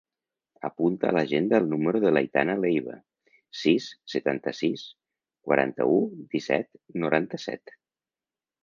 Apunta 0.69 1.09
a 1.09 1.13
l'agenda 1.17 1.59
el 1.63 1.67
número 1.73 2.01
de 2.05 2.13
l'Aitana 2.15 2.55
Leiva: 2.63 2.97
sis, 3.61 3.91
setanta-sis, 4.15 4.87
quaranta-u, 5.51 6.03
disset, 6.35 6.75
noranta-set. 7.07 7.81